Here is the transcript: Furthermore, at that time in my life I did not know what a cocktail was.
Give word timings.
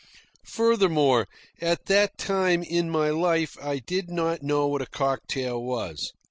Furthermore, 0.47 1.27
at 1.61 1.85
that 1.85 2.17
time 2.17 2.63
in 2.63 2.89
my 2.89 3.11
life 3.11 3.55
I 3.61 3.77
did 3.77 4.09
not 4.09 4.41
know 4.41 4.65
what 4.65 4.81
a 4.81 4.87
cocktail 4.87 5.61
was. 5.61 6.11